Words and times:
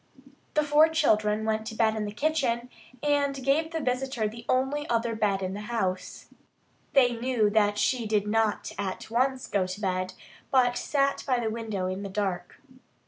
The 0.55 0.63
four 0.63 0.87
children 0.87 1.45
went 1.45 1.67
to 1.67 1.75
bed 1.75 1.95
in 1.95 2.05
the 2.05 2.11
kitchen, 2.11 2.71
and 3.03 3.43
gave 3.45 3.69
the 3.69 3.79
visitor 3.79 4.27
the 4.27 4.45
only 4.49 4.89
other 4.89 5.13
bed 5.15 5.43
in 5.43 5.53
the 5.53 5.61
house. 5.69 6.25
They 6.93 7.13
knew 7.15 7.51
that 7.51 7.77
she 7.77 8.07
did 8.07 8.25
not 8.25 8.71
at 8.79 9.11
once 9.11 9.45
go 9.45 9.67
to 9.67 9.79
bed, 9.79 10.15
but 10.49 10.75
sat 10.75 11.23
by 11.27 11.39
the 11.39 11.51
window 11.51 11.85
in 11.85 12.01
the 12.01 12.09
dark. 12.09 12.57